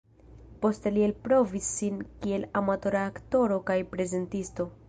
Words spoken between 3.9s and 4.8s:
prezentisto.